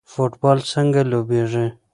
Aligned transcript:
فوټبال 0.11 0.57
څنګه 0.71 1.01
لوبیږي؟ 1.11 1.67